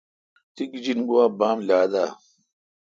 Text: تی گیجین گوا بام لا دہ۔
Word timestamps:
تی 0.53 0.63
گیجین 0.71 0.99
گوا 1.07 1.23
بام 1.39 1.57
لا 1.67 1.79
دہ۔ 1.91 2.05